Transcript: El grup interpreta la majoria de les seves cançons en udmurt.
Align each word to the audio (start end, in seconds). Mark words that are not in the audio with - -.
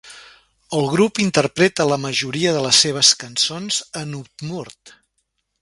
El 0.77 0.87
grup 0.93 1.21
interpreta 1.25 1.87
la 1.91 1.99
majoria 2.07 2.55
de 2.57 2.65
les 2.69 2.81
seves 2.87 3.13
cançons 3.23 3.81
en 4.05 4.21
udmurt. 4.25 4.99